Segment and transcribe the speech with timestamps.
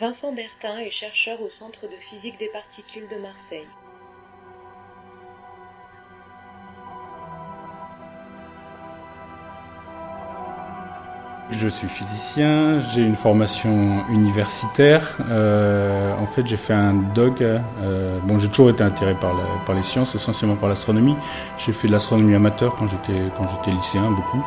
[0.00, 3.66] Vincent Bertin est chercheur au Centre de physique des particules de Marseille.
[11.50, 15.18] Je suis physicien, j'ai une formation universitaire.
[15.28, 17.42] Euh, en fait, j'ai fait un DOG.
[17.42, 19.34] Euh, bon, j'ai toujours été attiré par,
[19.74, 21.16] les sciences, essentiellement par l'astronomie.
[21.58, 24.42] J'ai fait de l'astronomie amateur quand j'étais quand j'étais lycéen, beaucoup,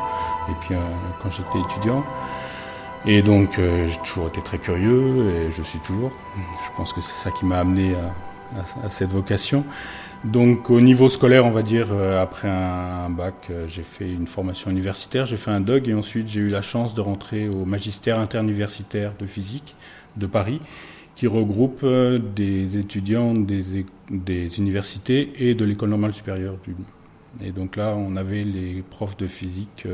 [0.50, 0.80] et puis euh,
[1.22, 2.04] quand j'étais étudiant.
[3.06, 6.12] Et donc, euh, j'ai toujours été très curieux, et je suis toujours.
[6.36, 9.64] Je pense que c'est ça qui m'a amené à, cette vocation.
[10.24, 14.26] Donc au niveau scolaire, on va dire, euh, après un, bac, euh, j'ai fait une
[14.26, 17.66] formation universitaire, j'ai fait un DOG et ensuite j'ai eu la chance de rentrer au
[17.66, 19.74] magistère interuniversitaire de physique
[20.16, 20.62] de Paris,
[21.14, 26.56] qui regroupe des étudiants des, universités et de l'école normale supérieure
[27.42, 29.86] et donc là, on avait les profs de physique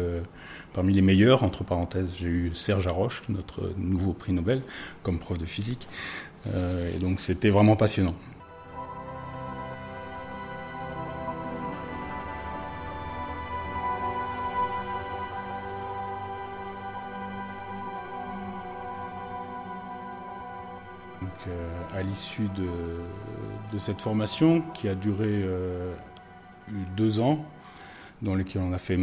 [0.75, 1.43] parmi les meilleurs.
[1.43, 4.63] Entre parenthèses, j'ai eu Serge Haroche, notre nouveau prix Nobel,
[5.03, 5.87] comme prof de physique.
[6.47, 8.15] et donc c'était vraiment passionnant.
[21.51, 25.95] Euh, à l'issue de, cette formation qui a duré euh,
[26.97, 27.45] deux ans,
[28.23, 28.99] dans lesquels on a fait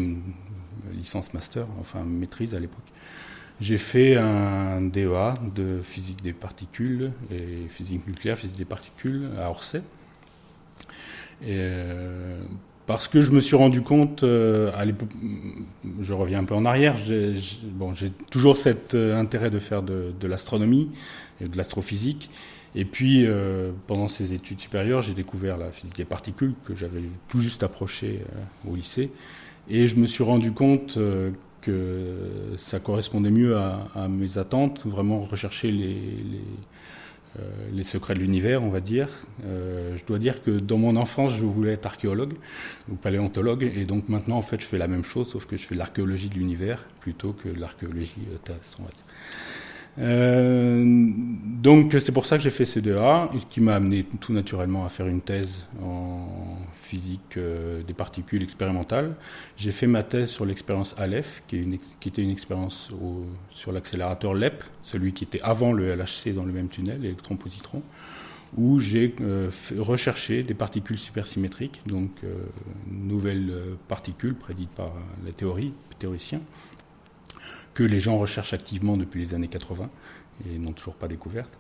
[0.94, 2.86] licence master, enfin maîtrise à l'époque,
[3.60, 9.50] j'ai fait un DEA de physique des particules et physique nucléaire, physique des particules à
[9.50, 9.82] Orsay.
[11.42, 12.40] Et, euh,
[12.88, 14.72] parce que je me suis rendu compte, euh,
[16.00, 17.36] je reviens un peu en arrière, j'ai,
[18.32, 20.90] toujours cet euh, intérêt de faire de, l'astronomie
[21.42, 22.32] et de l'astrophysique.
[22.76, 27.02] Et puis, euh, pendant ces études supérieures, j'ai découvert la physique des particules que j'avais
[27.28, 29.12] tout juste approché euh, au lycée.
[29.70, 35.20] Et je me suis rendu compte euh, que ça correspondait mieux à, mes attentes, vraiment
[35.20, 35.70] rechercher
[37.38, 37.42] euh,
[37.74, 39.10] les secrets de l'univers, on va dire.
[39.46, 42.36] Euh, je dois dire que dans mon enfance, je voulais être archéologue
[42.90, 45.66] ou paléontologue, et donc maintenant, en fait, je fais la même chose, sauf que je
[45.66, 49.06] fais l'archéologie de l'univers plutôt que l'archéologie terrestre, on va dire.
[50.00, 54.90] Euh, donc c'est pour ça que j'ai fait C2A, qui m'a amené tout naturellement à
[54.90, 56.20] faire une thèse en
[56.76, 59.16] physique euh, des particules expérimentales.
[59.58, 62.92] J'ai fait ma thèse sur l'expérience Aleph, qui, était une expérience
[63.50, 67.82] sur l'accélérateur LEP, celui qui était avant le LHC dans le même tunnel, électron-positron,
[68.56, 72.12] où j'ai euh, recherché des particules supersymétriques, donc
[72.90, 73.52] nouvelles
[73.88, 74.94] particules prédites par
[75.26, 76.42] la théorie, théoriciens
[77.78, 79.88] que les gens recherchent activement depuis les années 80
[80.50, 81.52] et n'ont toujours pas découverte.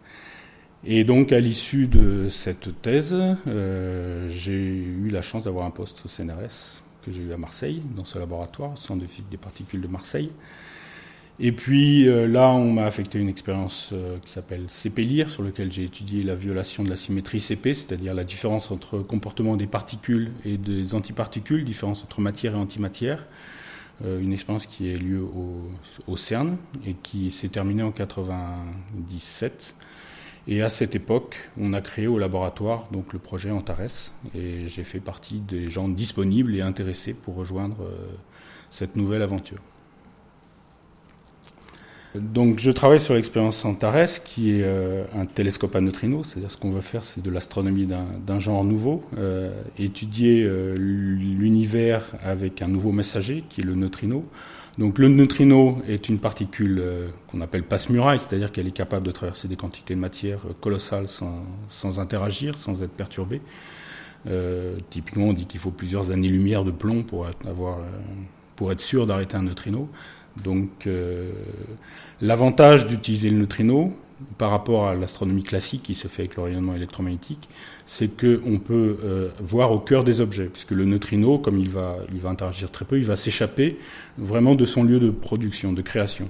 [0.84, 6.02] Et donc, à l'issue de cette thèse, euh, j'ai eu la chance d'avoir un poste
[6.06, 9.80] au CNRS que j'ai eu à Marseille, dans ce laboratoire, Centre de physique des particules
[9.80, 10.32] de Marseille.
[11.40, 15.72] Et puis euh, là, on m'a affecté une expérience euh, qui s'appelle CPLIR, sur laquelle
[15.72, 20.32] j'ai étudié la violation de la symétrie CP, c'est-à-dire la différence entre comportement des particules
[20.46, 23.28] et des antiparticules, différence entre matière et antimatière.
[24.06, 25.72] Euh, une expérience qui a eu lieu au,
[26.08, 29.74] au, CERN et qui s'est terminée en 97.
[30.48, 34.84] Et à cette époque, on a créé au laboratoire donc le projet Antares et j'ai
[34.84, 38.08] fait partie des gens disponibles et intéressés pour rejoindre euh,
[38.70, 39.62] cette nouvelle aventure.
[42.16, 46.58] Donc je travaille sur l'expérience Antares, qui est euh, un télescope à neutrinos, c'est-à-dire ce
[46.58, 52.68] qu'on veut faire, c'est de l'astronomie d'un genre nouveau, euh, étudier euh, l'univers avec un
[52.68, 54.26] nouveau messager, qui est le neutrino.
[54.78, 56.84] Donc le neutrino est une particule
[57.32, 62.00] qu'on appelle passe-muraille, c'est-à-dire qu'elle est capable de traverser des quantités de matière colossales sans,
[62.00, 63.42] interagir, sans être perturbée.
[64.92, 69.90] typiquement, on dit qu'il faut plusieurs années-lumière de plomb pour être sûr d'arrêter un neutrino.
[70.44, 71.32] Donc euh,
[72.22, 73.94] l'avantage d'utiliser le neutrino
[74.38, 77.48] par rapport à l'astronomie classique qui se fait avec le rayonnement électromagnétique,
[77.86, 81.98] c'est qu'on peut euh, voir au cœur des objets, puisque le neutrino, comme il va,
[82.14, 83.78] il va interagir très peu, il va s'échapper
[84.18, 86.30] vraiment de son lieu de production, de création.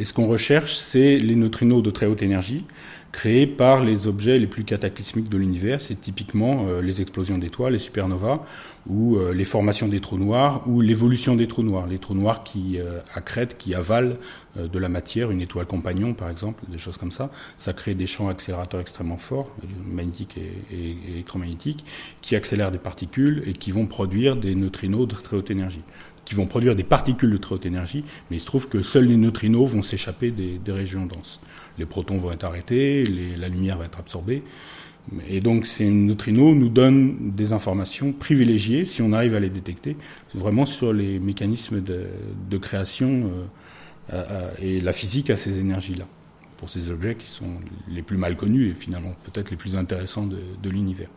[0.00, 2.64] Et ce qu'on recherche, c'est les neutrinos de très haute énergie,
[3.12, 5.82] créés par les objets les plus cataclysmiques de l'univers.
[5.82, 8.46] C'est typiquement euh, les explosions d'étoiles, les supernovas,
[8.88, 11.86] ou euh, les formations des trous noirs, ou l'évolution des trous noirs.
[11.86, 14.16] Les trous noirs qui euh, accrètent, qui avalent
[14.56, 17.30] de la matière, une étoile compagnon par exemple, des choses comme ça.
[17.56, 19.48] Ça crée des champs accélérateurs extrêmement forts,
[19.86, 20.38] magnétiques
[20.72, 21.84] et électromagnétiques,
[22.20, 25.82] qui accélèrent des particules et qui vont produire des neutrinos de très haute énergie
[26.24, 29.06] qui vont produire des particules de très haute énergie, mais il se trouve que seuls
[29.06, 31.40] les neutrinos vont s'échapper des, régions denses.
[31.78, 34.42] Les protons vont être arrêtés, la lumière va être absorbée.
[35.28, 39.96] Et donc ces neutrinos nous donnent des informations privilégiées, si on arrive à les détecter,
[40.34, 43.30] vraiment sur les mécanismes de, création
[44.12, 46.06] euh, et la physique à ces énergies-là.
[46.58, 47.58] pour ces objets qui sont
[47.88, 51.08] les plus mal connus et finalement peut-être les plus intéressants de, l'univers.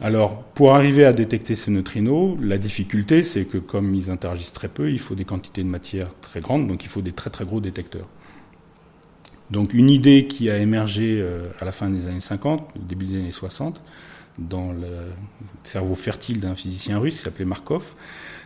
[0.00, 4.68] Alors, pour arriver à détecter ces neutrinos, la difficulté, c'est que comme ils interagissent très
[4.68, 7.44] peu, il faut des quantités de matière très grandes, donc il faut des très très
[7.44, 8.06] gros détecteurs.
[9.50, 13.06] Donc, une idée qui a émergé euh, à la fin des années 50, au début
[13.06, 13.80] des années 60,
[14.38, 14.86] dans le
[15.64, 17.94] cerveau fertile d'un physicien russe qui s'appelait Markov,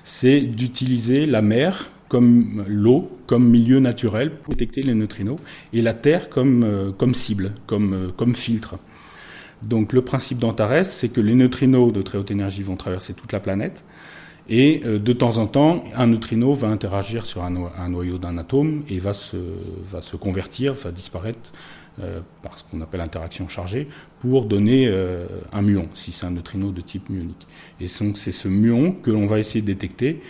[0.04, 5.38] c'est d'utiliser la mer comme l'eau, comme milieu naturel pour détecter les neutrinos,
[5.72, 8.76] et la Terre comme, euh, cible, comme, euh, comme filtre.
[9.62, 13.32] Donc le principe d'Antares, c'est que les neutrinos de très haute énergie vont traverser toute
[13.32, 13.84] la planète,
[14.48, 18.82] et euh, de temps en temps, un neutrino va interagir sur un, noyau d'un atome
[18.88, 19.36] et va se,
[19.88, 21.52] va se convertir, va disparaître
[22.40, 23.86] par ce qu'on appelle interaction chargée,
[24.20, 24.90] pour donner
[25.52, 27.46] un muon, si c'est un neutrino de type muonique.
[27.82, 30.22] Et donc c'est ce muon que l'on va essayer de détecter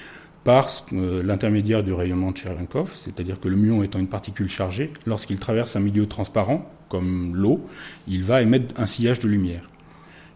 [0.45, 4.93] par euh, l'intermédiaire du rayonnement de Cherenkov, c'est-à-dire que le muon étant une particule chargée,
[5.07, 7.67] lorsqu'il traverse un milieu transparent, comme l'eau,
[8.07, 9.71] il va émettre un sillage de lumière.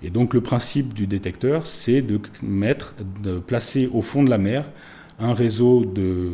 [0.03, 4.38] Et donc le principe du détecteur, c'est de mettre, de placer au fond de la
[4.38, 4.64] mer
[5.19, 6.32] un réseau de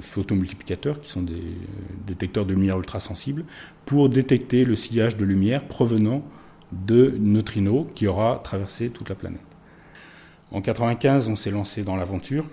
[0.00, 1.56] photomultiplicateurs, qui sont des
[2.06, 3.44] détecteurs de lumière ultrasensibles,
[3.86, 6.22] pour détecter le sillage de lumière provenant
[6.70, 9.40] de neutrinos qui aura traversé toute la planète.
[10.50, 12.44] En 1995, on s'est lancé dans l'aventure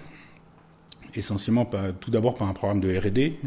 [1.16, 1.70] essentiellement
[2.00, 3.40] tout d'abord par un programme de R&D.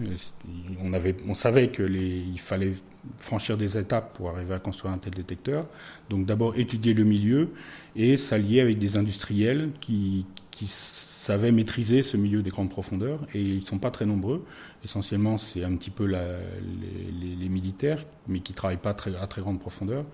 [0.83, 2.73] On, avait, on savait qu'il fallait
[3.19, 5.67] franchir des étapes pour arriver à construire un tel détecteur.
[6.11, 7.51] Donc d'abord étudier le milieu
[7.97, 13.21] et s'allier avec des industriels qui, qui savaient maîtriser ce milieu des grandes profondeurs.
[13.35, 14.45] Et ils ne sont pas très nombreux.
[14.85, 19.41] Essentiellement, c'est un petit peu les, militaires, mais qui ne travaillent pas très, à très
[19.41, 20.05] grande profondeur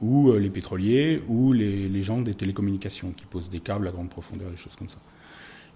[0.00, 3.90] ou euh, les pétroliers, ou les, les gens des télécommunications qui posent des câbles à
[3.90, 5.00] grande profondeur, des choses comme ça.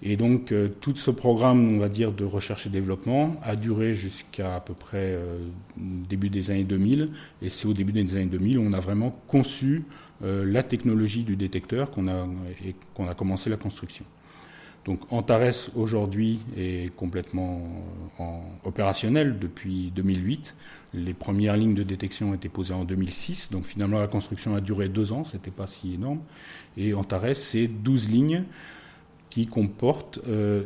[0.05, 3.95] Et donc euh, tout ce programme, on va dire, de recherche et développement a duré
[3.95, 5.39] jusqu'à à peu près euh,
[5.77, 7.11] début des années 2000.
[7.41, 9.85] Et c'est au début des années 2000 où on a vraiment conçu
[10.25, 12.27] euh, la technologie du détecteur qu'on a,
[12.65, 14.05] et qu'on a commencé la construction.
[14.85, 17.63] Donc Antares aujourd'hui est complètement
[18.19, 20.57] en, opérationnel depuis 2008.
[20.95, 24.61] Les premières lignes de détection ont été posées en 2006, donc finalement la construction a
[24.61, 26.19] duré deux ans, c'était pas si énorme.
[26.77, 28.45] Et Antares, c'est 12 lignes
[29.33, 30.65] qui comporte euh,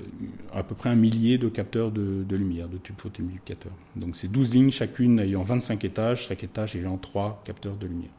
[0.53, 3.71] à peu près un millier de capteurs de, lumière, de tubes photomultiplicateurs.
[3.95, 8.11] Donc c'est 12 lignes, chacune ayant 25 étages, chaque étage ayant 3 capteurs de lumière.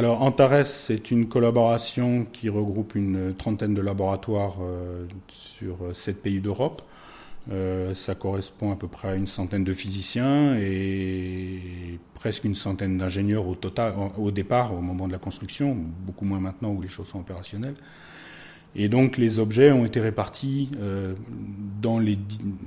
[0.00, 6.40] Alors Antares, c'est une collaboration qui regroupe une trentaine de laboratoires euh, sur sept pays
[6.40, 6.80] d'Europe.
[7.52, 12.96] Euh, ça correspond à peu près à une centaine de physiciens et presque une centaine
[12.96, 13.58] d'ingénieurs au
[14.16, 15.76] au départ, au moment de la construction,
[16.06, 17.76] beaucoup moins maintenant où les choses sont opérationnelles.
[18.76, 21.14] Et donc les objets ont été répartis euh,
[21.80, 22.18] dans les,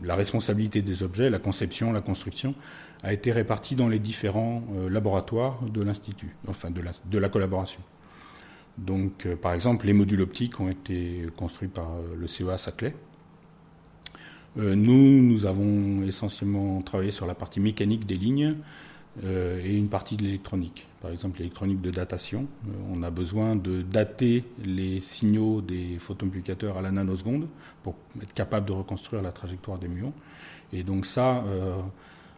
[0.03, 2.55] la responsabilité des objets, la conception, la construction,
[3.03, 7.81] a été répartie dans les différents euh, laboratoires de l'Institut, enfin de la, collaboration.
[8.77, 12.93] Donc, euh, par exemple, les modules optiques ont été construits par le CEA Saclay.
[14.57, 18.55] nous, nous avons essentiellement travaillé sur la partie mécanique des lignes
[19.21, 20.87] et une partie de l'électronique.
[21.01, 22.47] Par exemple, l'électronique de datation.
[22.91, 27.47] on a besoin de dater les signaux des photomultiplicateurs à la nanoseconde
[27.83, 30.13] pour être capable de reconstruire la trajectoire des muons.
[30.71, 31.43] Et donc ça,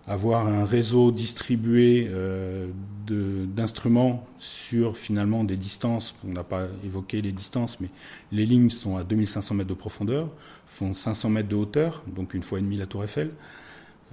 [0.07, 2.67] avoir un réseau distribué euh,
[3.07, 7.89] d'instruments sur finalement des distances, on n'a pas évoqué les distances, mais
[8.31, 10.29] les lignes sont à 2500 mètres de profondeur,
[10.67, 13.31] font 500 mètres de hauteur, donc une fois et demie la tour Eiffel,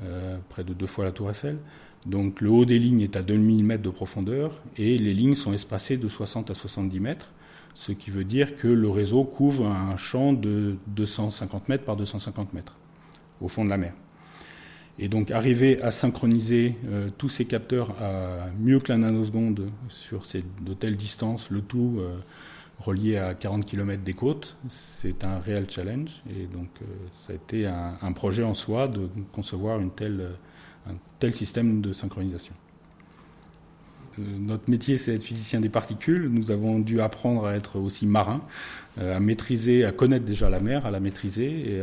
[0.02, 1.58] euh, près de deux fois la tour Eiffel.
[2.06, 5.52] Donc le haut des lignes est à 2000 mètres de profondeur et les lignes sont
[5.52, 7.30] espacées de 60 à 70 mètres,
[7.74, 12.52] ce qui veut dire que le réseau couvre un champ de 250 mètres par 250
[12.54, 12.76] mètres
[13.40, 13.94] au fond de la mer.
[14.98, 20.22] Et donc arriver à synchroniser euh, tous ces capteurs à mieux que la nanoseconde sur
[20.60, 22.18] de telles distances, le tout euh,
[22.78, 26.22] relié à 40 km des côtes, c'est un réel challenge.
[26.28, 30.28] Et donc euh, ça a été un, projet en soi de concevoir une telle,
[30.88, 32.54] un tel système de synchronisation.
[34.18, 36.28] Notre métier, c'est être physicien des particules.
[36.28, 38.42] Nous avons dû apprendre à être aussi marin,
[39.00, 41.80] à maîtriser, à connaître déjà la mer, à la maîtriser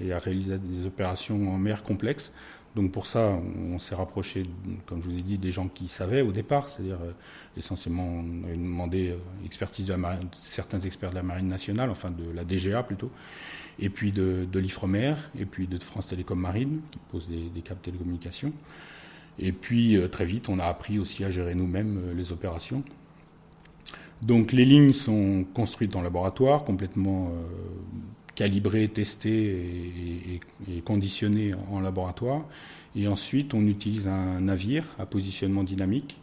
[0.00, 2.32] et à, réaliser des opérations en mer complexes
[2.76, 3.36] Donc pour ça,
[3.72, 4.46] on, s'est rapproché,
[4.86, 7.12] comme je vous ai dit, des gens qui savaient au départ, c'est-à-dire euh,
[7.56, 9.96] essentiellement on a demandé euh, expertise de
[10.38, 13.10] certains experts de la marine nationale, enfin de la DGA plutôt,
[13.78, 17.80] et puis de, l'IFREMER, et puis de France Télécom Marine, qui pose des, des câbles
[17.80, 18.52] de télécommunication.
[19.38, 22.84] Et puis très vite, on a appris aussi à gérer nous-mêmes les opérations.
[24.20, 27.32] Donc les lignes sont construites en laboratoire, complètement
[28.34, 32.44] calibré, testé et, conditionné en laboratoire.
[32.96, 36.20] Et ensuite, on utilise un navire à positionnement dynamique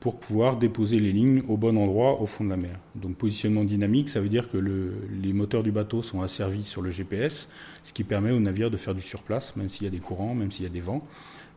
[0.00, 2.80] pour pouvoir déposer les lignes au bon endroit au fond de la mer.
[2.94, 6.90] Donc positionnement dynamique, ça veut dire que les moteurs du bateau sont asservis sur le
[6.90, 7.48] GPS,
[7.82, 10.34] ce qui permet au navire de faire du surplace, même s'il y a des courants,
[10.34, 11.06] même s'il y a des vents.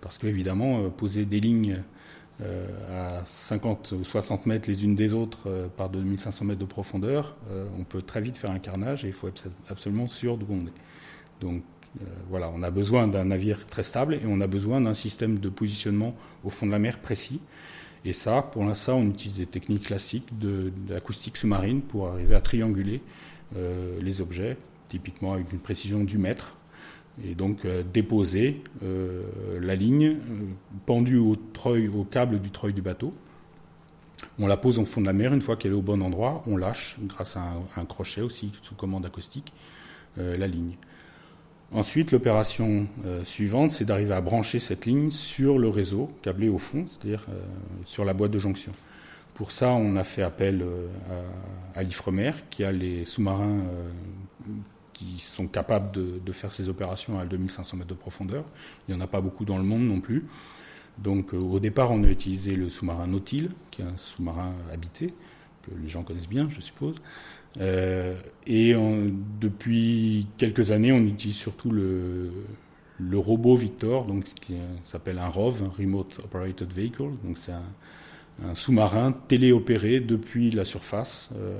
[0.01, 1.81] Parce qu'évidemment, euh, poser des lignes
[2.41, 6.65] euh, à 50 ou 60 mètres les unes des autres euh, par 2500 mètres de
[6.65, 7.37] profondeur,
[7.79, 10.67] on peut très vite faire un carnage et il faut être absolument sûr d'où on
[10.67, 10.73] est.
[11.39, 11.63] Donc
[12.27, 15.47] voilà, on a besoin d'un navire très stable et on a besoin d'un système de
[15.47, 17.39] positionnement au fond de la mer précis.
[18.05, 23.01] Et ça, pour l'instant, on utilise des techniques classiques d'acoustique sous-marine pour arriver à trianguler
[23.55, 24.57] les objets,
[24.89, 26.57] typiquement avec une précision du mètre,
[27.23, 29.23] et donc euh, déposer euh,
[29.61, 30.17] la ligne euh,
[30.85, 31.37] pendue au
[32.09, 33.13] câble du treuil du bateau.
[34.39, 36.41] On la pose au fond de la mer, une fois qu'elle est au bon endroit,
[36.47, 37.43] on lâche, grâce à
[37.75, 39.53] un, crochet aussi sous commande acoustique,
[40.17, 40.75] la ligne.
[41.73, 42.87] Ensuite, l'opération
[43.23, 47.25] suivante, c'est d'arriver à brancher cette ligne sur le réseau câblé au fond, c'est-à-dire
[47.85, 48.71] sur la boîte de jonction.
[49.33, 50.63] Pour ça, on a fait appel
[51.75, 53.63] à, à l'IFREMER, qui a les sous-marins
[54.93, 58.45] qui sont capables de, faire ces opérations à 2500 mètres de profondeur.
[58.87, 60.25] Il n'y en a pas beaucoup dans le monde non plus.
[60.97, 65.13] Donc euh, au départ, on a utilisé le sous-marin Nautil, qui est un sous-marin habité,
[65.63, 66.95] que les gens connaissent bien, je suppose.
[67.59, 68.15] Euh,
[68.47, 68.73] et
[69.39, 72.31] depuis quelques années, on utilise surtout le,
[73.13, 77.11] robot Victor, donc, qui s'appelle un ROV, Remote Operated Vehicle.
[77.23, 81.59] Donc c'est un, sous-marin téléopéré depuis la surface, euh,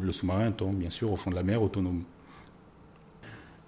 [0.00, 2.04] le sous-marin étant bien sûr au fond de la mer autonome.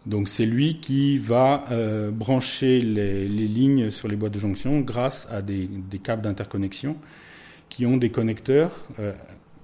[0.07, 5.29] Donc c'est lui qui va euh, brancher les, lignes sur les boîtes de jonction grâce
[5.31, 5.69] à des,
[6.03, 6.97] câbles d'interconnexion
[7.69, 9.13] qui ont des connecteurs euh,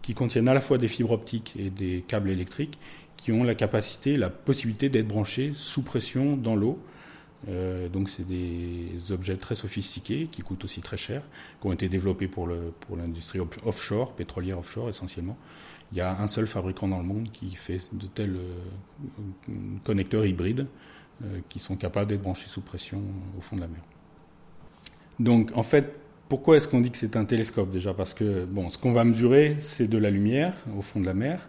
[0.09, 2.79] qui contiennent à la fois des fibres optiques et des câbles électriques
[3.19, 6.79] qui ont la capacité, la possibilité d'être branchés sous pression dans l'eau.
[7.51, 11.21] Euh, donc c'est des objets très sophistiqués qui coûtent aussi très cher,
[11.61, 15.37] qui ont été développés pour l'industrie offshore, pétrolière offshore essentiellement
[15.93, 19.53] il y a un seul fabricant dans le monde qui fait de tels euh,
[19.85, 20.67] connecteurs hybrides
[21.23, 23.03] euh, qui sont capables d'être branchés sous pression
[23.37, 23.81] au fond de la mer.
[25.19, 25.99] Donc en fait,
[26.29, 27.95] pourquoi est-ce qu'on dit que c'est un télescope déjà?
[27.95, 31.15] Parce que bon, ce qu'on va mesurer, c'est de la lumière au fond de la
[31.15, 31.49] mer.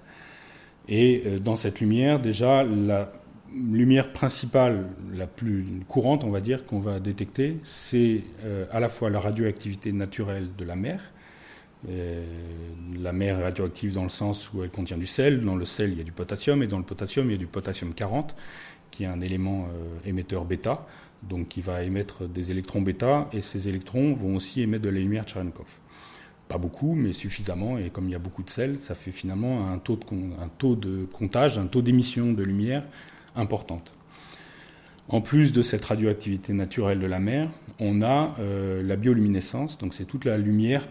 [0.87, 3.11] Et euh, dans cette lumière, déjà, la
[3.53, 8.21] lumière principale, la plus courante, on va dire, qu'on va détecter, c'est
[8.71, 11.01] à la fois la radioactivité naturelle de la mer,
[11.87, 12.25] euh,
[12.99, 15.41] la mer est radioactive dans le sens où elle contient du sel.
[15.41, 17.37] Dans le sel, il y a du potassium, et dans le potassium, il y a
[17.37, 18.35] du potassium 40,
[18.91, 20.85] qui est un élément euh, émetteur bêta,
[21.23, 24.99] donc qui va émettre des électrons bêta, et ces électrons vont aussi émettre de la
[24.99, 25.67] lumière Cherenkov.
[26.47, 29.69] Pas beaucoup, mais suffisamment, et comme il y a beaucoup de sel, ça fait finalement
[29.69, 29.97] un taux
[30.75, 32.83] de, comptage, un taux d'émission de lumière
[33.35, 33.93] importante.
[35.07, 37.49] En plus de cette radioactivité naturelle de la mer,
[37.79, 40.87] on a euh, la bioluminescence, donc c'est toute la lumière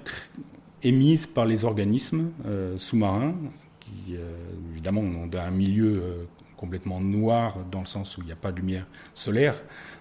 [0.82, 3.34] émises par les organismes euh, sous-marins,
[3.80, 4.32] qui euh,
[4.72, 6.24] évidemment ont un milieu euh,
[6.58, 9.54] complètement noir dans le sens où il n'y a pas de lumière solaire.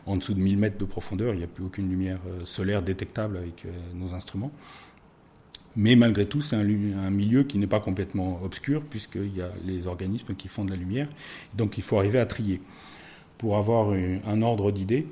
[0.05, 3.37] En dessous de 1000 mètres de profondeur, il n'y a plus aucune lumière solaire détectable
[3.37, 4.51] avec nos instruments.
[5.75, 9.85] Mais malgré tout, c'est un, milieu qui n'est pas complètement obscur, puisqu'il y a les
[9.87, 11.07] organismes qui font de la lumière.
[11.53, 12.61] Donc il faut arriver à trier.
[13.37, 15.05] Pour avoir un ordre d'idée,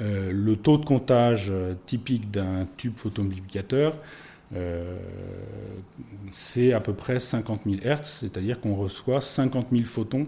[0.00, 1.50] le taux de comptage
[1.86, 3.96] typique d'un tube photomultiplicateur,
[4.54, 4.98] euh,
[6.32, 10.26] c'est à peu près 50 000 Hertz, c'est-à-dire qu'on reçoit 50 000 photons,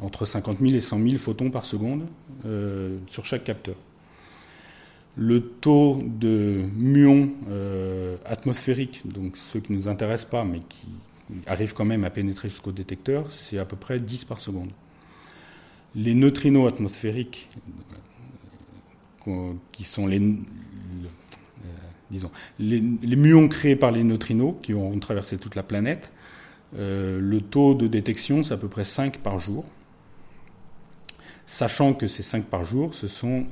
[0.00, 2.06] entre 50 000 et 100 000 photons par seconde
[2.46, 3.76] euh, sur chaque capteur.
[5.14, 10.88] Le taux de muons euh, atmosphériques, donc ceux qui ne nous intéressent pas, mais qui
[11.46, 14.70] arrivent quand même à pénétrer jusqu'au détecteur, c'est à peu près 10 par seconde.
[15.94, 17.50] Les neutrinos atmosphériques,
[19.70, 20.20] qui sont les,
[22.58, 22.80] les,
[23.16, 26.12] muons créés par les neutrinos qui ont traversé toute la planète,
[26.76, 29.64] euh, le taux de détection, c'est à peu près 5 par jour.
[31.46, 33.46] Sachant que ces 5 par jour, ce sont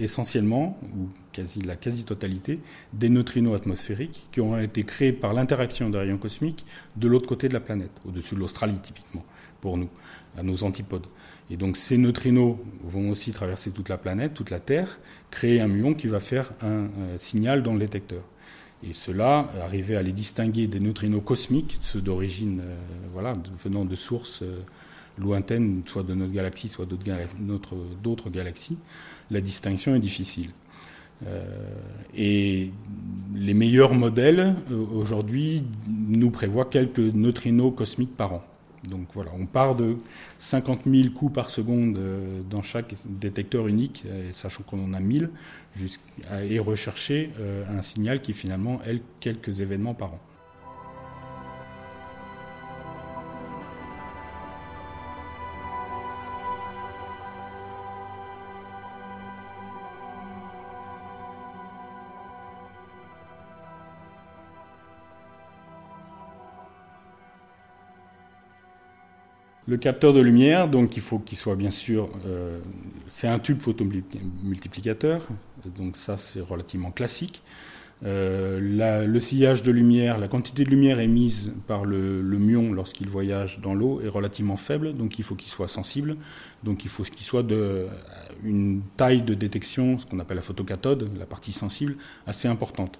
[0.00, 2.60] essentiellement, ou quasi la quasi-totalité,
[2.92, 6.64] des neutrinos atmosphériques qui ont été créés par l'interaction des rayons cosmiques
[6.96, 9.24] de l'autre côté de la planète, au-dessus de l'Australie typiquement,
[9.60, 9.88] pour nous,
[10.36, 11.06] à nos antipodes.
[11.52, 14.98] Et donc ces neutrinos vont aussi traverser toute la planète, toute la Terre,
[15.30, 16.86] créer un muon qui va faire un,
[17.18, 18.22] signal dans le détecteur.
[18.82, 22.74] Et cela, arriver à les distinguer des neutrinos cosmiques, ceux d'origine, euh,
[23.12, 24.60] voilà, venant de sources euh,
[25.18, 28.78] lointaines, soit de notre galaxie, soit d'autres galaxies,
[29.30, 30.50] la distinction est difficile.
[31.26, 31.44] Euh,
[32.16, 32.70] et
[33.36, 38.42] les meilleurs modèles aujourd'hui nous prévoient quelques neutrinos cosmiques par an.
[38.88, 39.96] Donc voilà, on part de
[40.38, 45.30] 50 000 coups par seconde euh, dans chaque détecteur unique, sachant qu'on en a 1000,
[46.42, 50.20] et rechercher euh, un signal qui finalement est quelques événements par an.
[69.72, 72.58] Le capteur de lumière, donc il faut qu'il soit bien sûr, euh,
[73.08, 75.26] c'est un tube photomultiplicateur,
[75.64, 77.42] donc ça c'est relativement classique.
[78.04, 83.08] Euh, le sillage de lumière, la quantité de lumière émise par le, le muon lorsqu'il
[83.08, 86.18] voyage dans l'eau est relativement faible, donc il faut qu'il soit sensible,
[86.64, 87.86] donc il faut qu'il soit de
[88.44, 92.98] une taille de détection, ce qu'on appelle la photocathode, la partie sensible, assez importante.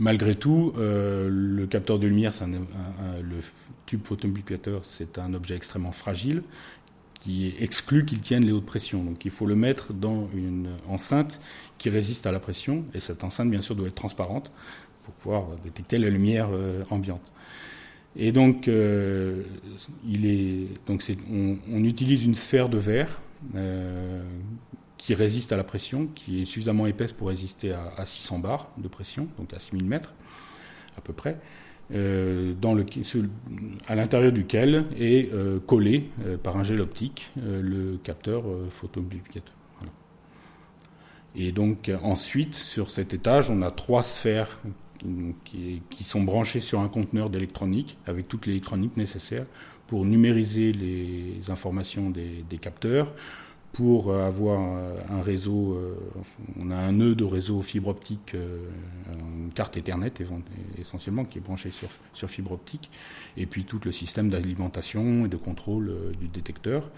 [0.00, 2.32] Malgré tout, euh, le capteur de lumière,
[3.22, 3.36] le
[3.84, 6.42] tube photomultiplicateur, c'est un objet extrêmement fragile
[7.20, 9.04] qui exclut qu'il tienne les hautes pressions.
[9.04, 11.38] Donc il faut le mettre dans une enceinte
[11.76, 14.50] qui résiste à la pression, et cette enceinte, bien sûr, doit être transparente
[15.04, 17.34] pour pouvoir détecter la lumière euh, ambiante.
[18.16, 19.42] Et donc, euh,
[20.08, 23.20] on, utilise une sphère de verre
[25.00, 28.86] qui résiste à la pression, qui est suffisamment épaisse pour résister à, 600 bars de
[28.86, 30.12] pression, donc à 6000 mètres
[30.98, 31.38] à peu près,
[31.94, 32.84] euh, dans le,
[33.86, 39.54] à l'intérieur duquel est euh, collé euh, par un gel optique le capteur photomultiplicateur.
[41.34, 44.58] Et donc ensuite, sur cet étage, on a trois sphères
[45.44, 49.46] qui, sont branchées sur un conteneur d'électronique, avec toute l'électronique nécessaire
[49.86, 53.14] pour numériser les informations des, des capteurs,
[53.72, 55.94] pour avoir un réseau, euh,
[56.60, 58.58] on a un nœud de réseau fibre optique, euh,
[59.12, 60.12] une carte Ethernet
[60.76, 61.70] essentiellement qui est branchée
[62.12, 62.90] sur, fibre optique,
[63.36, 66.90] et puis tout le système d'alimentation et de contrôle euh, du détecteur.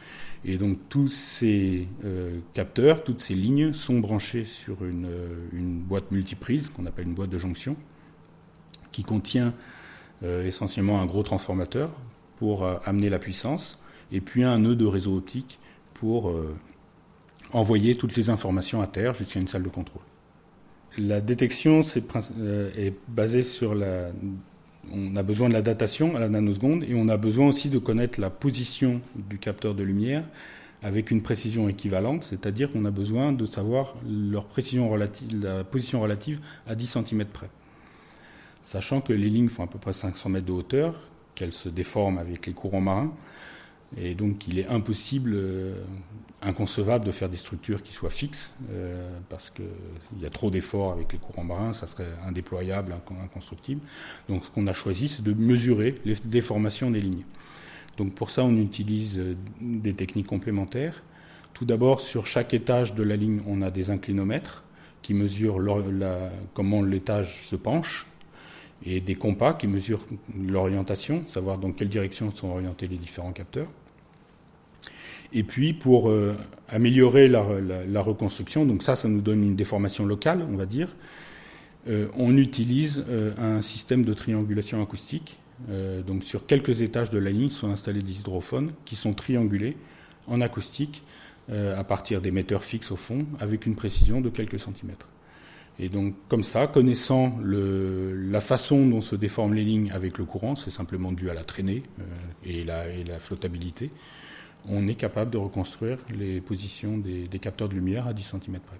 [0.46, 1.86] Et donc tous ces
[2.54, 7.38] capteurs, toutes ces lignes sont branchées sur une boîte multiprise qu'on appelle une boîte de
[7.38, 7.76] jonction,
[8.90, 9.54] qui contient
[10.22, 11.90] essentiellement un gros transformateur
[12.38, 13.78] pour amener la puissance,
[14.10, 15.60] et puis un nœud de réseau optique
[16.02, 16.52] pour euh,
[17.52, 20.02] envoyer toutes les informations à terre jusqu'à une salle de contrôle.
[20.98, 21.80] La détection
[22.40, 24.10] euh, est, basée sur la...
[24.92, 27.78] On a besoin de la datation à la nanoseconde et on a besoin aussi de
[27.78, 30.24] connaître la position du capteur de lumière
[30.82, 36.00] avec une précision équivalente, c'est-à-dire qu'on a besoin de savoir leur précision relative, la position
[36.00, 37.48] relative à 10 cm près.
[38.60, 40.96] Sachant que les lignes font à peu près 500 mètres de hauteur,
[41.36, 43.14] qu'elles se déforment avec les courants marins,
[43.96, 45.74] et donc, il est impossible, euh,
[46.40, 49.66] inconcevable de faire des structures qui soient fixes, euh, parce qu'il
[50.20, 53.80] y a trop d'efforts avec les courants marins, ça serait indéployable, inconstructible.
[54.28, 57.24] Donc, ce qu'on a choisi, c'est de mesurer les déformations des lignes.
[57.98, 61.02] Donc, pour ça, on utilise euh, des techniques complémentaires.
[61.52, 64.64] Tout d'abord, sur chaque étage de la ligne, on a des inclinomètres
[65.02, 65.58] qui mesurent
[66.54, 68.06] comment l'étage se penche,
[68.84, 73.68] et des compas qui mesurent l'orientation, savoir dans quelle direction sont orientés les différents capteurs.
[75.34, 76.36] Et puis pour euh,
[76.68, 80.88] améliorer la, reconstruction, donc ça, ça nous donne une déformation locale, on va dire,
[81.88, 85.38] euh, on utilise euh, un système de triangulation acoustique.
[86.06, 89.76] donc sur quelques étages de la ligne sont installés des hydrophones qui sont triangulés
[90.26, 91.02] en acoustique
[91.48, 95.08] à partir d'émetteurs fixes au fond avec une précision de quelques centimètres.
[95.78, 100.56] Et donc, comme ça, connaissant la façon dont se déforment les lignes avec le courant,
[100.56, 101.82] c'est simplement dû à la traînée
[102.44, 103.90] et, la, flottabilité
[104.68, 108.78] on est capable de reconstruire les positions des, capteurs de lumière à 10 cm près.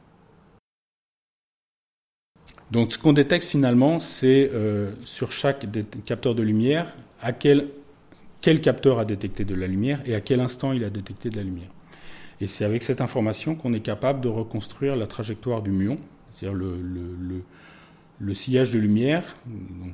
[2.70, 5.66] Donc ce qu'on détecte finalement, c'est euh, sur chaque
[6.06, 7.68] capteur de lumière à quel,
[8.40, 11.42] capteur a détecté de la lumière et à quel instant il a détecté de la
[11.42, 11.70] lumière.
[12.40, 15.98] Et c'est avec cette information qu'on est capable de reconstruire la trajectoire du muon,
[16.34, 19.36] c'est-à-dire le, sillage de lumière,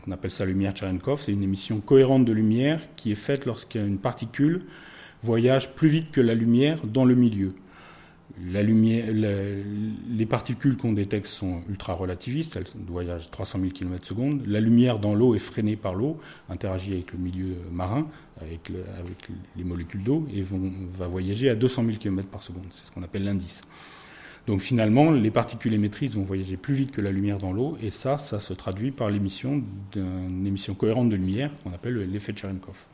[0.07, 3.81] on appelle ça lumière Cherenkov, c'est une émission cohérente de lumière qui est faite lorsqu'il
[3.81, 4.63] y a une particule
[5.23, 7.55] voyage plus vite que la lumière dans le milieu.
[8.41, 14.47] Les particules qu'on détecte sont ultra-relativistes, elles voyagent 300 000 km secondes.
[14.47, 18.07] La lumière dans l'eau est freinée par l'eau, interagit avec le milieu marin,
[18.41, 18.71] avec,
[19.57, 20.45] les molécules d'eau, et
[20.97, 22.67] va voyager à 200 000 km par seconde.
[22.71, 23.63] C'est ce qu'on appelle l'indice.
[24.47, 27.91] Donc finalement, les particules émettrices vont voyager plus vite que la lumière dans l'eau, et
[27.91, 32.87] ça, ça se traduit par l'émission d'une émission cohérente de lumière qu'on appelle l'effet Cherenkov.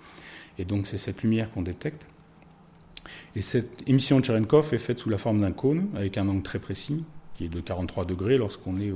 [0.59, 2.07] Et donc c'est cette lumière qu'on détecte.
[3.37, 6.43] Et cette émission de Cherenkov est faite sous la forme d'un cône, avec un angle
[6.43, 8.93] très précis, qui est de 43 degrés lorsqu'on est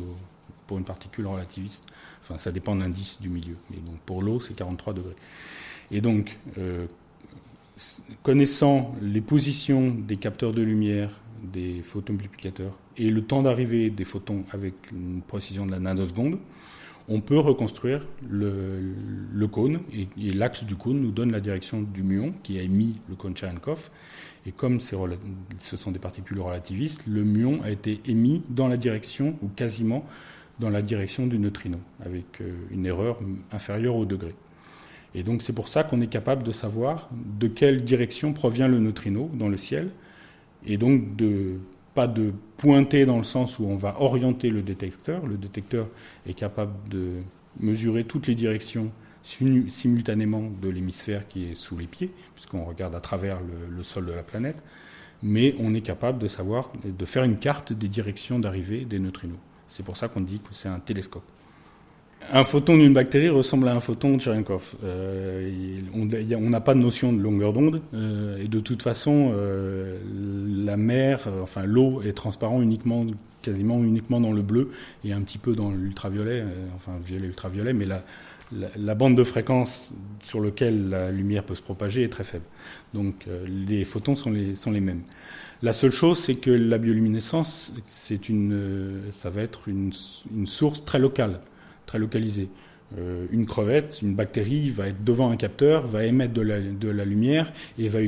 [0.67, 1.85] pour une particule relativiste.
[2.23, 3.57] Enfin, ça dépend de l'indice du milieu.
[3.71, 5.17] Mais donc pour l'eau, c'est 43 degrés.
[5.91, 6.87] Et donc, euh,
[8.23, 11.11] connaissant les positions des capteurs de lumière,
[11.43, 16.39] des photomultiplicateurs, et le temps d'arrivée des photons avec une précision de la nanoseconde,
[17.09, 22.33] on peut reconstruire le, cône, et, l'axe du cône nous donne la direction du muon
[22.43, 23.91] qui a émis le cône Cherenkov.
[24.47, 29.37] Et comme ce sont des particules relativistes, le muon a été émis dans la direction,
[29.43, 30.05] ou quasiment
[30.59, 33.21] dans la direction du neutrino, avec euh, une erreur
[33.53, 34.35] inférieure au degré.
[35.15, 38.79] Et donc c'est pour ça qu'on est capable de savoir de quelle direction provient le
[38.79, 39.91] neutrino dans le ciel,
[40.67, 41.59] et donc de
[41.95, 45.27] pas de pointer dans le sens où on va orienter le détecteur.
[45.27, 45.89] Le détecteur
[46.27, 47.23] est capable de
[47.61, 48.91] mesurer toutes les directions
[49.23, 54.13] simultanément de l'hémisphère qui est sous les pieds, puisqu'on regarde à travers le, sol de
[54.13, 54.57] la planète.
[55.23, 59.39] Mais on est capable de savoir, de faire une carte des directions d'arrivée des neutrinos.
[59.69, 61.25] C'est pour ça qu'on dit que c'est un télescope.
[62.31, 64.75] Un photon d'une bactérie ressemble à un photon de Cherenkov.
[64.85, 69.97] Euh, on n'a pas de notion de longueur d'onde euh, et de toute façon, euh,
[70.65, 73.07] la mer, enfin l'eau est transparent uniquement,
[73.41, 74.73] quasiment uniquement dans le bleu
[75.05, 76.45] et un petit peu dans l'ultraviolet,
[76.77, 82.03] enfin violet ultraviolet, mais la, bande de fréquence sur laquelle la lumière peut se propager
[82.03, 82.45] est très faible.
[82.93, 85.03] Donc les photons sont les, mêmes.
[85.63, 89.93] La seule chose, c'est que la bioluminescence, c'est une, ça va être une
[90.45, 91.41] source très locale
[91.89, 92.49] très localisé.
[92.97, 96.41] Euh, une crevette, une bactérie va être devant un capteur, va émettre de
[96.91, 98.01] la, lumière et va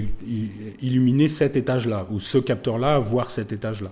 [0.81, 3.90] illuminer cet étage-là, ou ce capteur-là, voir cet étage-là.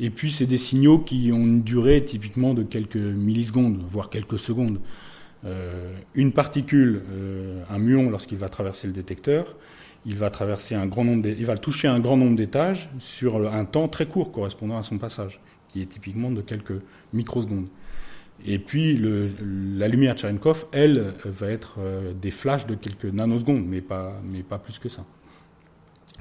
[0.00, 4.38] Et puis c'est des signaux qui ont une durée typiquement de quelques millisecondes, voire quelques
[4.38, 4.80] secondes.
[5.46, 9.56] Euh, une particule, euh, un muon, lorsqu'il va traverser le détecteur,
[10.06, 13.64] il va traverser un grand nombre, il va toucher un grand nombre d'étages sur un
[13.64, 16.80] temps très court correspondant à son passage, qui est typiquement de quelques
[17.14, 17.68] microsecondes.
[18.46, 23.80] Et puis la lumière Cherenkov, elle, va être euh, des flashs de quelques nanosecondes, mais
[23.80, 25.04] pas, mais pas plus que ça.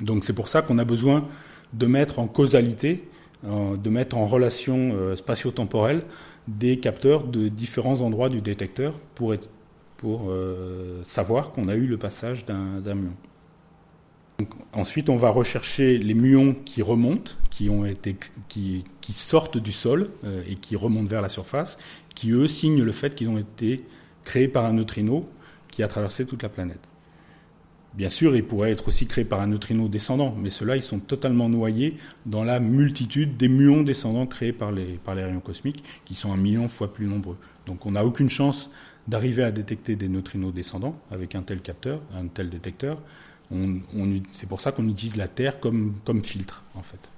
[0.02, 1.28] Donc c'est pour ça qu'on a besoin
[1.74, 3.04] de mettre en causalité,
[3.44, 6.04] de mettre en relation euh, spatio-temporelle
[6.48, 9.34] des capteurs de différents endroits du détecteur pour,
[9.98, 13.14] pour euh, savoir qu'on a eu le passage d'un muon.
[14.74, 20.10] Ensuite, on va rechercher les muons qui remontent, qui, sortent du sol
[20.48, 21.78] et qui remontent vers la surface,
[22.16, 23.84] qui eux signent le fait qu'ils ont été
[24.24, 25.30] créés par un neutrino
[25.70, 26.80] qui a traversé toute la planète.
[27.94, 31.00] Bien sûr, ils pourraient être aussi créés par un neutrino descendant, mais ceux-là, ils sont
[31.00, 35.84] totalement noyés dans la multitude des muons descendants créés par les, par les rayons cosmiques,
[36.04, 37.38] qui sont un million fois plus nombreux.
[37.68, 38.72] Donc on n'a aucune chance
[39.08, 43.00] d'arriver à détecter des neutrinos descendants avec un tel capteur, un tel détecteur.
[44.32, 47.10] C'est pour ça qu'on utilise la Terre comme, filtre, en fait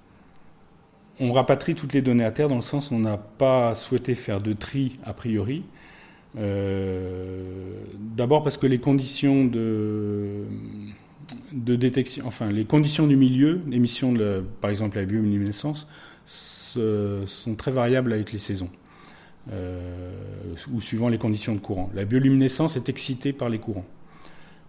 [1.19, 4.15] on rapatrie toutes les données à terre dans le sens où on n'a pas souhaité
[4.15, 5.63] faire de tri a priori.
[6.37, 10.43] Euh, d'abord parce que les conditions de,
[11.53, 15.87] de détection, enfin les conditions du milieu, l'émission de, par exemple la bioluminescence,
[16.27, 18.69] sont très variables avec les saisons.
[19.51, 21.91] Euh, ou suivant les conditions de courant.
[21.93, 23.85] La bioluminescence est excitée par les courants.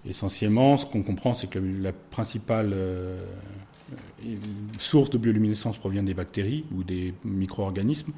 [0.09, 3.25] Essentiellement, ce qu'on comprend, c'est que la principale euh,
[4.79, 8.13] source de bioluminescence provient des bactéries ou des micro-organismes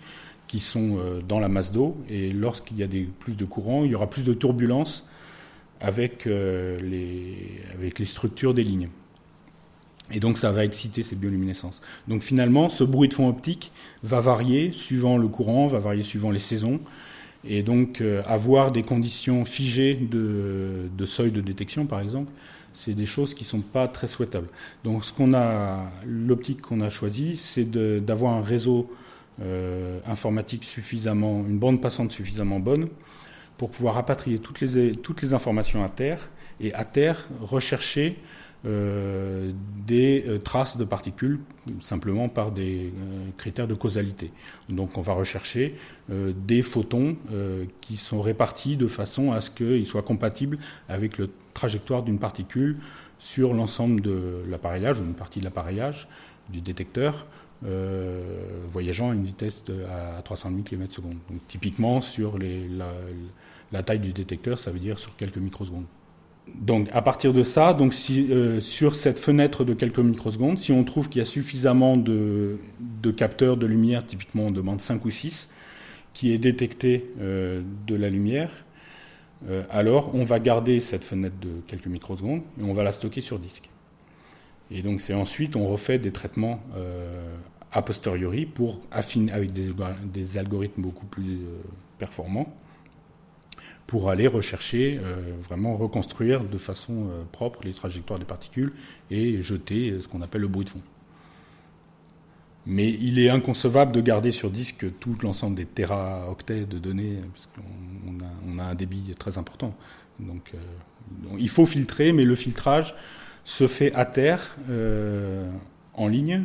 [0.47, 1.97] qui sont euh, dans la masse d'eau.
[2.09, 2.89] Et lorsqu'il y a
[3.21, 5.07] plus de courant, il y aura plus de turbulence
[5.81, 6.79] avec, euh,
[7.75, 8.89] avec les structures des lignes.
[10.11, 11.83] Et donc ça va exciter cette bioluminescence.
[12.09, 13.73] Donc finalement, ce bruit de fond optique
[14.03, 16.81] va varier suivant le courant, va varier suivant les saisons.
[17.45, 22.31] Et donc euh, avoir des conditions figées de, seuil de détection, par exemple,
[22.75, 24.49] c'est des choses qui ne sont pas très souhaitables.
[24.85, 27.69] Donc ce qu'on a, l'optique qu'on a choisie, c'est
[28.05, 28.91] d'avoir un réseau
[29.41, 32.89] euh, informatique suffisamment, une bande passante suffisamment bonne
[33.57, 38.17] pour pouvoir rapatrier toutes les, toutes les informations à terre et à terre rechercher
[38.67, 39.53] euh,
[39.87, 41.39] des euh, traces de particules
[41.81, 42.93] simplement par des
[43.37, 44.33] critères de causalité.
[44.69, 45.75] Donc on va rechercher
[46.09, 47.17] des photons
[47.83, 52.79] qui sont répartis de façon à ce qu'ils soient compatibles avec le trajectoire d'une particule
[53.19, 56.09] sur l'ensemble de l'appareillage ou une partie de l'appareillage
[56.49, 57.27] du détecteur
[58.73, 59.63] voyageant à une vitesse
[60.17, 61.03] à 300 000 km/s.
[61.03, 62.93] Donc typiquement sur la,
[63.73, 65.85] la, taille du détecteur, ça veut dire sur quelques microsecondes.
[66.57, 68.31] Donc à partir de ça, donc si,
[68.61, 72.59] sur cette fenêtre de quelques microsecondes, si on trouve qu'il y a suffisamment de,
[73.17, 75.49] capteurs de lumière, typiquement on demande 5 ou 6,
[76.15, 78.51] qui est détecté de la lumière,
[79.47, 83.21] euh, alors on va garder cette fenêtre de quelques microsecondes et on va la stocker
[83.21, 83.71] sur disque.
[84.71, 87.37] Et donc c'est ensuite on refait des traitements euh,
[87.71, 91.61] a posteriori pour affiner avec des, algorithmes beaucoup plus euh,
[91.99, 92.53] performants
[93.89, 95.01] pour aller rechercher,
[95.43, 98.73] vraiment reconstruire de façon propre les trajectoires des particules
[99.11, 100.83] et jeter ce qu'on appelle le bruit de fond.
[102.71, 107.49] Mais il est inconcevable de garder sur disque tout l'ensemble des téraoctets de données, parce
[107.49, 109.75] qu'on a, un débit très important.
[110.21, 110.59] Donc, euh,
[111.39, 112.95] il faut filtrer, mais le filtrage
[113.47, 115.51] se fait à terre, euh,
[115.95, 116.45] en ligne,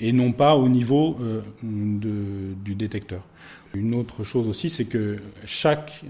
[0.00, 3.22] et non pas au niveau euh, du détecteur.
[3.74, 6.04] Une autre chose aussi, c'est que chaque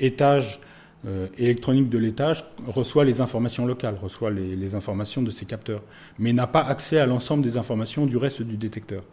[0.00, 0.60] étage
[1.06, 5.82] euh, électronique de l'étage reçoit les informations locales, reçoit les, informations de ses capteurs,
[6.18, 9.04] mais n'a pas accès à l'ensemble des informations du reste du détecteur.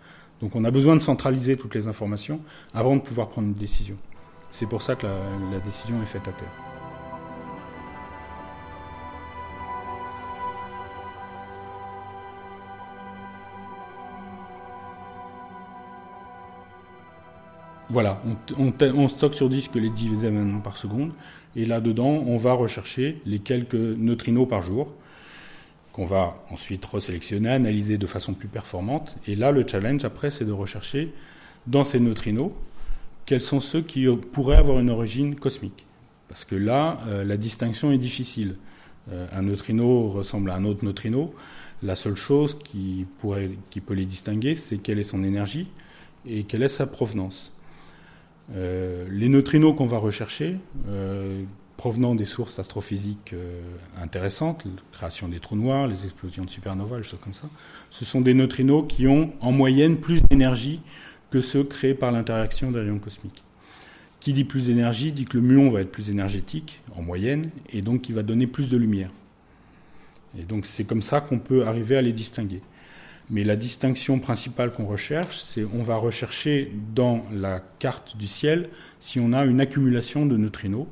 [0.41, 2.41] Donc on a besoin de centraliser toutes les informations
[2.73, 3.97] avant de pouvoir prendre une décision.
[4.51, 6.74] C'est pour ça que la décision est faite à terre.
[17.95, 18.19] Voilà,
[18.57, 21.13] on, stocke sur disque les 10 événements par seconde,
[21.55, 24.91] et là-dedans, on va rechercher les quelques neutrinos par jour,
[25.93, 29.15] qu'on va ensuite resélectionner, analyser de façon plus performante.
[29.27, 31.13] Et là, le challenge, après, c'est de rechercher
[31.67, 32.51] dans ces neutrinos
[33.25, 35.85] quels sont ceux qui pourraient avoir une origine cosmique.
[36.27, 38.57] Parce que là, euh, la distinction est difficile.
[39.09, 41.33] Euh, un neutrino ressemble à un autre neutrino.
[41.81, 45.69] La seule chose qui, pourrait, qui peut les distinguer, c'est quelle est son énergie
[46.25, 47.53] et quelle est sa provenance.
[48.53, 51.43] Euh, les neutrinos qu'on va rechercher, euh,
[51.77, 53.61] provenant des sources astrophysiques euh,
[53.99, 57.47] intéressantes, la création des trous noirs, les explosions de supernovas, des choses comme ça,
[57.89, 60.81] ce sont des neutrinos qui ont en moyenne plus d'énergie
[61.31, 63.43] que ceux créés par l'interaction des rayons cosmiques.
[64.19, 67.81] Qui dit plus d'énergie dit que le muon va être plus énergétique en moyenne et
[67.81, 69.11] donc il va donner plus de lumière.
[70.37, 72.61] Et donc c'est comme ça qu'on peut arriver à les distinguer.
[73.31, 78.69] Mais la distinction principale qu'on recherche, c'est on va rechercher dans la carte du ciel
[78.99, 80.85] si on a une accumulation de neutrinos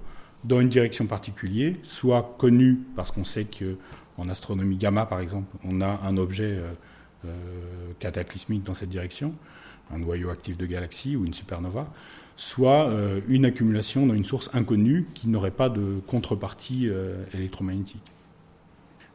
[0.44, 5.80] dans une direction particulière, soit connue parce qu'on sait qu'en astronomie gamma, par exemple, on
[5.82, 6.74] a un objet euh,
[7.26, 7.30] euh,
[8.00, 9.36] cataclysmique dans cette direction,
[9.94, 11.88] un noyau actif de galaxie ou une supernova,
[12.36, 16.90] soit euh, une accumulation dans une source inconnue qui n'aurait pas de contrepartie
[17.34, 18.13] électromagnétique.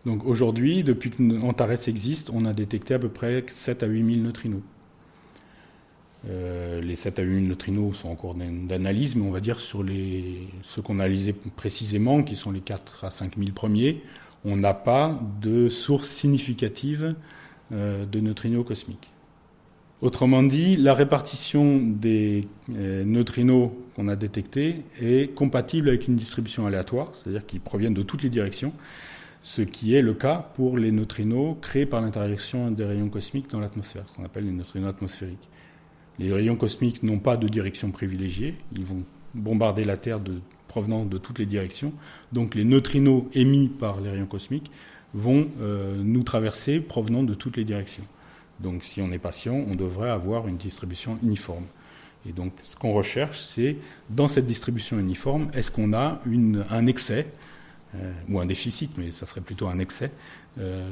[0.06, 4.14] Donc aujourd'hui, depuis que Antares existe, on a détecté à peu près 7 à 8
[4.14, 4.62] 000 neutrinos.
[6.28, 9.82] Euh, les 7 à 8 000 neutrinos sont encore d'analyse, mais on va dire sur
[9.82, 14.02] les, ceux qu'on a analysés précisément, qui sont les 4 à 5 000 premiers,
[14.44, 17.14] on n'a pas de source significative
[17.72, 19.10] euh, de neutrinos cosmiques.
[20.00, 26.66] Autrement dit, la répartition des euh, neutrinos qu'on a détectés est compatible avec une distribution
[26.66, 28.72] aléatoire, c'est-à-dire qu'ils proviennent de toutes les directions,
[29.42, 33.60] ce qui est le cas pour les neutrinos créés par l'interaction des rayons cosmiques dans
[33.60, 35.48] l'atmosphère, ce qu'on appelle les neutrinos atmosphériques.
[36.18, 40.20] Les rayons cosmiques n'ont pas de direction privilégiée, ils vont bombarder la Terre
[40.66, 41.92] provenant de toutes les directions,
[42.32, 44.70] donc les neutrinos émis par les rayons cosmiques
[45.14, 48.04] vont euh, nous traverser provenant de toutes les directions.
[48.60, 51.64] Donc si on est patient, on devrait avoir une distribution uniforme.
[52.28, 53.76] Et donc ce qu'on recherche, c'est
[54.10, 56.20] dans cette distribution uniforme, est-ce qu'on a
[56.70, 57.26] un excès
[57.94, 60.10] euh, ou un déficit, mais ça serait plutôt un excès,
[60.58, 60.86] euh,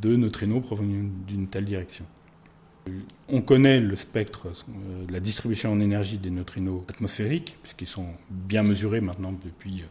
[0.00, 2.04] de neutrinos provenant d'une telle direction.
[3.28, 8.62] On connaît le spectre, euh, la distribution en énergie des neutrinos atmosphériques, puisqu'ils sont bien
[8.62, 9.82] mesurés maintenant depuis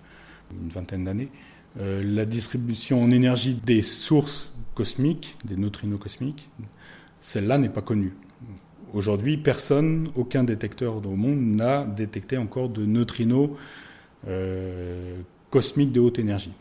[0.52, 1.30] une vingtaine d'années.
[1.78, 6.48] la distribution en énergie des sources cosmiques, des neutrinos cosmiques,
[7.20, 8.14] celle-là n'est pas connue.
[8.94, 13.50] Aujourd'hui, personne, aucun détecteur au monde n'a détecté encore de neutrinos
[15.56, 16.52] cosmiques de haute énergie.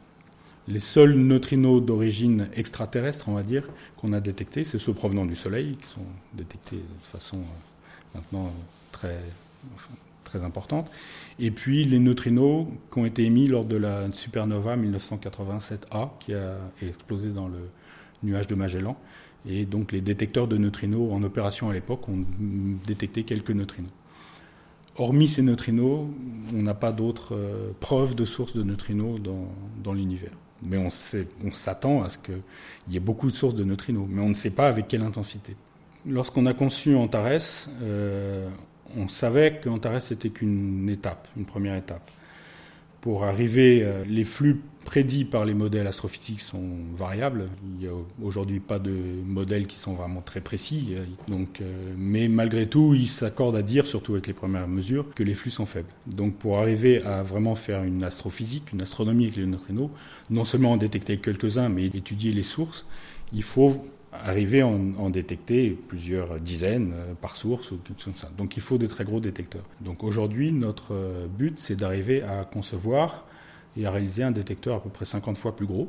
[0.69, 5.35] Les seuls neutrinos d'origine extraterrestre, on va dire, qu'on a détectés, c'est ceux provenant du
[5.35, 8.53] Soleil, qui sont détectés de façon euh, maintenant
[8.93, 9.19] très,
[10.23, 10.89] très importante.
[11.41, 16.55] Et puis les neutrinos qui ont été émis lors de la supernova 1987A, qui a
[16.81, 17.69] explosé dans le
[18.23, 18.97] nuage de Magellan.
[19.49, 22.25] Et donc les détecteurs de neutrinos en opération à l'époque ont
[22.87, 23.91] détecté quelques neutrinos.
[24.97, 26.07] Hormis ces neutrinos,
[26.55, 30.33] on n'a pas d'autres euh, preuves de sources de neutrinos dans, l'univers.
[30.67, 30.89] Mais on,
[31.53, 32.41] s'attend à ce qu'il
[32.91, 35.57] y ait beaucoup de sources de neutrinos, mais on ne sait pas avec quelle intensité.
[36.07, 38.49] Lorsqu'on a conçu Antares, euh,
[38.97, 42.11] on savait qu'Antares n'était qu'une étape, une première étape
[43.05, 46.63] pour arriver, euh, les flux prédits par les modèles astrophysiques sont
[46.95, 47.49] variables.
[47.65, 48.93] Il n'y a aujourd'hui pas de
[49.27, 50.95] modèles qui sont vraiment très précis.
[51.29, 55.23] Donc, euh, mais malgré tout, ils s'accordent à dire, surtout avec les premières mesures, que
[55.23, 55.89] les flux sont faibles.
[56.07, 59.91] Donc pour arriver à vraiment faire une astrophysique, une astronomie avec les neutrinos,
[60.31, 62.87] non seulement en détecter quelques-uns, mais étudier les sources,
[63.33, 68.31] il faut arriver à en, détecter plusieurs dizaines euh, par source ou comme ça.
[68.39, 69.65] Donc il faut des très gros détecteurs.
[69.81, 73.25] Donc aujourd'hui, notre euh, but, c'est d'arriver à concevoir
[73.77, 75.89] et à réaliser un détecteur à peu près 50 fois plus gros,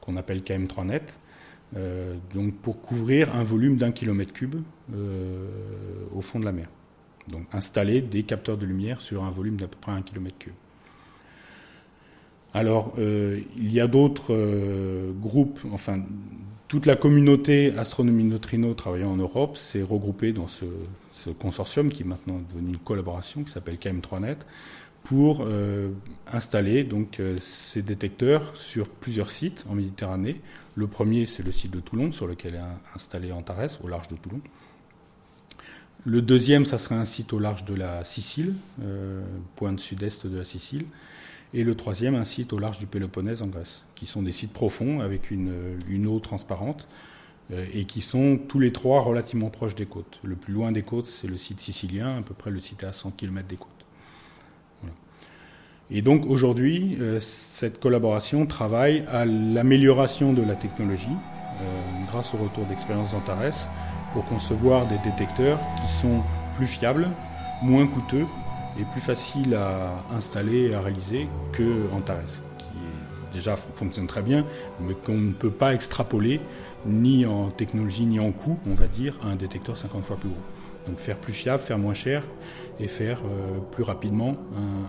[0.00, 1.02] qu'on appelle KM3net,
[1.76, 4.56] euh, donc pour couvrir un volume d'un kilomètre cube
[6.14, 6.68] au fond de la mer.
[7.28, 10.52] Donc installer des capteurs de lumière sur un volume d'à peu près un kilomètre cube.
[12.52, 16.00] Alors, il y a d'autres groupes, enfin
[16.74, 20.64] toute la communauté astronomie neutrino travaillant en Europe s'est regroupée dans ce,
[21.38, 24.38] consortium qui est maintenant devenu une collaboration qui s'appelle KM3net
[25.04, 25.90] pour euh,
[26.32, 30.40] installer donc euh, ces détecteurs sur plusieurs sites en Méditerranée.
[30.74, 34.16] Le premier, c'est le site de Toulon, sur lequel est installé Antares, au large de
[34.16, 34.40] Toulon.
[36.04, 39.22] Le deuxième, ça serait un site au large de la Sicile, euh,
[39.56, 40.84] pointe sud-est de la Sicile
[41.54, 44.52] et le troisième, un site au large du Péloponnèse en Grèce, qui sont des sites
[44.52, 46.88] profonds avec une, eau transparente
[47.52, 50.18] euh, et qui sont tous les trois relativement proches des côtes.
[50.24, 52.92] Le plus loin des côtes, c'est le site sicilien, à peu près le site à
[52.92, 53.73] 100 km des côtes.
[55.90, 61.64] Et donc aujourd'hui, euh, cette collaboration travaille à l'amélioration de la technologie euh,
[62.10, 63.68] grâce au retour d'expérience d'Antares
[64.12, 66.22] pour concevoir des détecteurs qui sont
[66.56, 67.08] plus fiables,
[67.62, 68.24] moins coûteux
[68.80, 74.44] est plus facile à installer et à réaliser que Antares, qui déjà fonctionne très bien,
[74.80, 76.40] mais qu'on ne peut pas extrapoler
[76.86, 80.28] ni en technologie ni en coût, on va dire, à un détecteur 50 fois plus
[80.28, 80.38] gros.
[80.86, 82.22] Donc faire plus fiable, faire moins cher
[82.80, 84.36] et faire euh, plus rapidement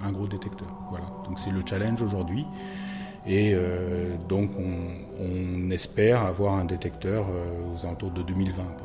[0.04, 0.68] un, gros détecteur.
[0.90, 1.06] Voilà.
[1.26, 2.46] Donc c'est le challenge aujourd'hui.
[3.28, 8.85] Et euh, donc on, espère avoir un détecteur euh, aux alentours de 2020 à peu